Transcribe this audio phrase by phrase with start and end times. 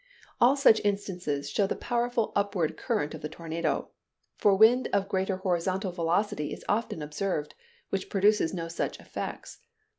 [0.39, 3.89] All such instances show the powerful upward current of the tornado;
[4.35, 7.53] for wind of greater horizontal velocity is often observed,
[7.89, 9.59] which produces no such effects.